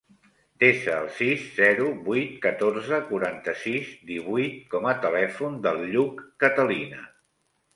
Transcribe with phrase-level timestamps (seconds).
[0.61, 7.07] Desa el sis, zero, vuit, catorze, quaranta-sis, divuit com a telèfon del Lluc Catalina.